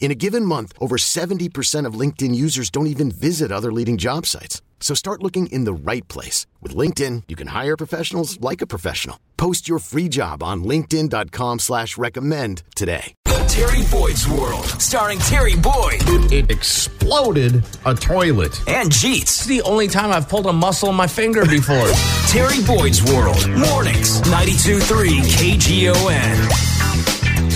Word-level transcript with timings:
In 0.00 0.10
a 0.10 0.14
given 0.14 0.44
month, 0.44 0.72
over 0.80 0.96
70% 0.96 1.84
of 1.84 1.94
LinkedIn 1.94 2.34
users 2.34 2.70
don't 2.70 2.86
even 2.86 3.10
visit 3.10 3.52
other 3.52 3.70
leading 3.72 3.98
job 3.98 4.24
sites. 4.24 4.62
So 4.80 4.94
start 4.94 5.22
looking 5.22 5.48
in 5.48 5.64
the 5.64 5.72
right 5.74 6.06
place. 6.08 6.46
With 6.62 6.74
LinkedIn, 6.74 7.24
you 7.28 7.36
can 7.36 7.48
hire 7.48 7.76
professionals 7.76 8.40
like 8.40 8.62
a 8.62 8.66
professional. 8.66 9.18
Post 9.36 9.68
your 9.68 9.80
free 9.80 10.08
job 10.08 10.42
on 10.42 10.62
linkedin.com 10.64 11.58
slash 11.58 11.98
recommend 11.98 12.62
today. 12.74 13.12
Terry 13.48 13.82
Boyd's 13.90 14.28
World, 14.28 14.66
starring 14.80 15.18
Terry 15.20 15.56
Boyd 15.56 16.00
It 16.32 16.48
exploded 16.50 17.64
a 17.84 17.94
toilet. 17.94 18.60
and 18.68 18.86
It's 18.88 19.02
Jeets. 19.04 19.46
the 19.48 19.62
only 19.62 19.88
time 19.88 20.12
I've 20.12 20.28
pulled 20.28 20.46
a 20.46 20.52
muscle 20.52 20.90
in 20.90 20.94
my 20.94 21.08
finger 21.08 21.44
before. 21.44 21.88
Terry 22.28 22.62
Boyd's 22.64 23.02
World, 23.02 23.48
mornings, 23.48 24.20
92.3 24.22 25.08
KGON. 25.38 26.67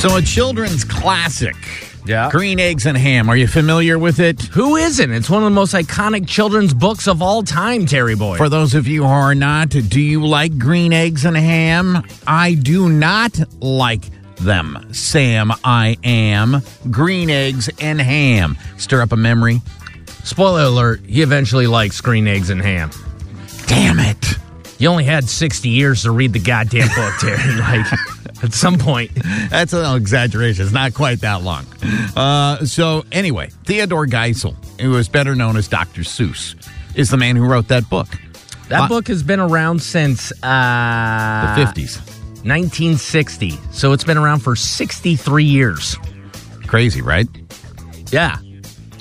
So, 0.02 0.16
a 0.16 0.20
children's 0.20 0.82
classic. 0.82 1.54
Yeah. 2.04 2.28
Green 2.28 2.58
Eggs 2.58 2.86
and 2.86 2.98
Ham. 2.98 3.30
Are 3.30 3.36
you 3.36 3.46
familiar 3.46 4.00
with 4.00 4.18
it? 4.18 4.42
Who 4.46 4.74
isn't? 4.74 5.12
It's 5.12 5.30
one 5.30 5.44
of 5.44 5.46
the 5.46 5.54
most 5.54 5.74
iconic 5.74 6.26
children's 6.26 6.74
books 6.74 7.06
of 7.06 7.22
all 7.22 7.44
time, 7.44 7.86
Terry 7.86 8.16
Boy. 8.16 8.36
For 8.36 8.48
those 8.48 8.74
of 8.74 8.88
you 8.88 9.04
who 9.04 9.08
are 9.08 9.36
not, 9.36 9.68
do 9.68 10.00
you 10.00 10.26
like 10.26 10.58
green 10.58 10.92
eggs 10.92 11.24
and 11.24 11.36
ham? 11.36 12.02
I 12.26 12.54
do 12.54 12.88
not 12.88 13.38
like 13.60 14.02
them. 14.38 14.88
Sam, 14.92 15.52
I 15.62 15.96
am. 16.02 16.62
Green 16.90 17.30
eggs 17.30 17.70
and 17.80 18.00
ham. 18.00 18.58
Stir 18.78 19.02
up 19.02 19.12
a 19.12 19.16
memory. 19.16 19.62
Spoiler 20.24 20.62
alert, 20.62 21.02
he 21.06 21.22
eventually 21.22 21.68
likes 21.68 22.00
green 22.00 22.26
eggs 22.26 22.50
and 22.50 22.60
ham. 22.60 22.90
Damn 23.68 24.00
it. 24.00 24.36
You 24.80 24.88
only 24.88 25.04
had 25.04 25.28
60 25.28 25.68
years 25.68 26.02
to 26.02 26.10
read 26.10 26.32
the 26.32 26.40
goddamn 26.40 26.88
book, 26.88 27.14
Terry. 27.20 27.54
like, 27.60 27.86
at 28.42 28.52
some 28.52 28.78
point. 28.78 29.10
That's 29.50 29.72
an 29.72 29.96
exaggeration. 29.96 30.64
It's 30.64 30.72
not 30.74 30.94
quite 30.94 31.20
that 31.20 31.42
long. 31.42 31.66
Uh, 32.16 32.64
so, 32.64 33.04
anyway, 33.12 33.50
Theodore 33.64 34.06
Geisel, 34.06 34.54
who 34.80 34.96
is 34.96 35.08
better 35.08 35.34
known 35.34 35.56
as 35.56 35.68
Dr. 35.68 36.02
Seuss, 36.02 36.54
is 36.94 37.10
the 37.10 37.16
man 37.16 37.36
who 37.36 37.44
wrote 37.46 37.68
that 37.68 37.88
book. 37.88 38.08
That 38.68 38.82
Uh, 38.82 38.88
book 38.88 39.08
has 39.08 39.22
been 39.22 39.40
around 39.40 39.82
since 39.82 40.28
The 40.40 40.46
uh, 40.46 41.56
50s. 41.56 41.98
1960. 42.44 43.50
So 43.70 43.92
it's 43.92 44.04
been 44.04 44.18
around 44.18 44.40
for 44.40 44.56
63 44.56 45.44
years. 45.44 45.96
Crazy, 46.66 47.00
right? 47.02 47.28
Yeah. 48.10 48.36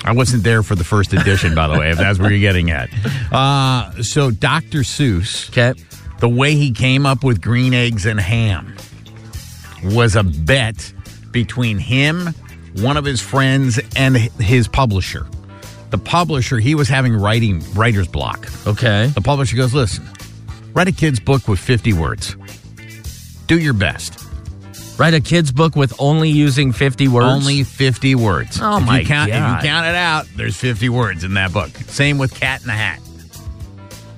I 0.04 0.12
wasn't 0.12 0.42
there 0.42 0.62
for 0.62 0.74
the 0.74 0.84
first 0.84 1.12
edition, 1.12 1.54
by 1.54 1.68
the 1.68 1.78
way, 1.78 1.90
if 1.90 1.98
that's 1.98 2.18
where 2.18 2.30
you're 2.30 2.40
getting 2.40 2.70
at. 2.70 2.88
Uh, 3.32 4.02
so, 4.02 4.30
Dr. 4.30 4.80
Seuss, 4.80 5.48
Okay. 5.50 5.80
the 6.18 6.28
way 6.28 6.54
he 6.54 6.72
came 6.72 7.06
up 7.06 7.22
with 7.24 7.40
green 7.40 7.72
eggs 7.72 8.04
and 8.06 8.18
ham 8.20 8.74
was 9.84 10.16
a 10.16 10.22
bet 10.22 10.92
between 11.30 11.78
him, 11.78 12.28
one 12.76 12.96
of 12.96 13.04
his 13.04 13.20
friends, 13.20 13.80
and 13.96 14.16
his 14.16 14.68
publisher. 14.68 15.26
The 15.90 15.98
publisher, 15.98 16.58
he 16.58 16.74
was 16.74 16.88
having 16.88 17.14
writing 17.14 17.62
writer's 17.74 18.08
block. 18.08 18.48
Okay. 18.66 19.08
The 19.14 19.20
publisher 19.20 19.56
goes, 19.56 19.74
listen, 19.74 20.08
write 20.72 20.88
a 20.88 20.92
kid's 20.92 21.20
book 21.20 21.48
with 21.48 21.60
50 21.60 21.92
words. 21.92 22.36
Do 23.46 23.58
your 23.58 23.74
best. 23.74 24.18
Write 24.98 25.14
a 25.14 25.20
kid's 25.20 25.50
book 25.52 25.74
with 25.74 25.92
only 25.98 26.30
using 26.30 26.72
50 26.72 27.08
words. 27.08 27.26
Only 27.26 27.64
50 27.64 28.14
words. 28.14 28.58
Oh, 28.60 28.78
if 28.78 28.84
my 28.84 29.00
you 29.00 29.06
count, 29.06 29.30
If 29.30 29.36
God. 29.36 29.62
you 29.62 29.68
count 29.68 29.86
it 29.86 29.94
out, 29.94 30.26
there's 30.36 30.56
50 30.56 30.88
words 30.90 31.24
in 31.24 31.34
that 31.34 31.52
book. 31.52 31.70
Same 31.70 32.18
with 32.18 32.38
Cat 32.38 32.60
in 32.60 32.68
the 32.68 32.72
Hat. 32.72 33.00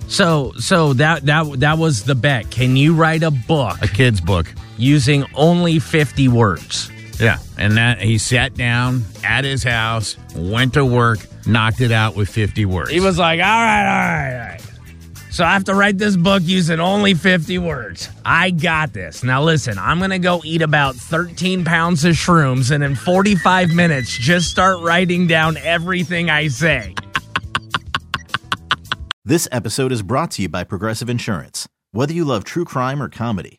So 0.08 0.52
so 0.58 0.92
that 0.94 1.26
that 1.26 1.60
that 1.60 1.78
was 1.78 2.04
the 2.04 2.14
bet. 2.14 2.50
Can 2.50 2.76
you 2.76 2.94
write 2.94 3.22
a 3.22 3.30
book 3.30 3.78
A 3.82 3.88
kid's 3.88 4.20
book. 4.20 4.46
Using 4.76 5.24
only 5.34 5.78
50 5.78 6.28
words? 6.28 6.90
Yeah. 7.20 7.38
And 7.58 7.76
that 7.76 8.00
he 8.00 8.18
sat 8.18 8.54
down 8.54 9.04
at 9.22 9.44
his 9.44 9.62
house, 9.62 10.16
went 10.34 10.74
to 10.74 10.84
work, 10.84 11.20
knocked 11.46 11.80
it 11.80 11.92
out 11.92 12.16
with 12.16 12.28
50 12.28 12.64
words. 12.64 12.90
He 12.90 13.00
was 13.00 13.18
like, 13.18 13.38
"All 13.38 13.44
right, 13.44 13.86
all 13.86 14.02
right, 14.02 14.40
all 14.40 14.48
right. 14.48 14.60
So 15.30 15.44
I 15.44 15.52
have 15.52 15.64
to 15.64 15.74
write 15.74 15.98
this 15.98 16.16
book 16.16 16.42
using 16.44 16.78
only 16.78 17.14
50 17.14 17.58
words. 17.58 18.08
I 18.24 18.50
got 18.50 18.92
this. 18.92 19.24
Now 19.24 19.42
listen, 19.42 19.78
I'm 19.78 19.98
going 19.98 20.10
to 20.10 20.20
go 20.20 20.40
eat 20.44 20.62
about 20.62 20.94
13 20.94 21.64
pounds 21.64 22.04
of 22.04 22.14
shrooms 22.14 22.70
and 22.70 22.84
in 22.84 22.94
45 22.94 23.74
minutes 23.74 24.16
just 24.16 24.48
start 24.48 24.80
writing 24.80 25.26
down 25.26 25.56
everything 25.56 26.30
I 26.30 26.48
say." 26.48 26.94
This 29.24 29.48
episode 29.50 29.90
is 29.90 30.02
brought 30.02 30.32
to 30.32 30.42
you 30.42 30.48
by 30.50 30.64
Progressive 30.64 31.08
Insurance. 31.08 31.66
Whether 31.92 32.12
you 32.12 32.24
love 32.24 32.44
true 32.44 32.64
crime 32.66 33.02
or 33.02 33.08
comedy, 33.08 33.58